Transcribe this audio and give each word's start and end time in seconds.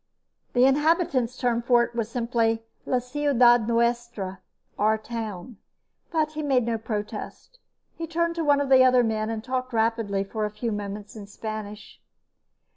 The 0.53 0.65
inhabitants' 0.65 1.37
term 1.37 1.61
for 1.61 1.83
it 1.83 1.93
was 1.93 2.09
simply 2.09 2.63
"La 2.87 2.97
Ciudad 2.97 3.67
Nuestra" 3.67 4.39
"Our 4.79 4.97
Town." 4.97 5.57
But 6.09 6.31
he 6.31 6.41
made 6.41 6.65
no 6.65 6.79
protest. 6.79 7.59
He 7.97 8.07
turned 8.07 8.33
to 8.33 8.43
one 8.43 8.59
of 8.59 8.69
the 8.69 8.83
other 8.83 9.03
men 9.03 9.29
and 9.29 9.43
talked 9.43 9.73
rapidly 9.73 10.23
for 10.23 10.43
a 10.43 10.49
few 10.49 10.71
moments 10.71 11.15
in 11.15 11.27
Spanish. 11.27 12.01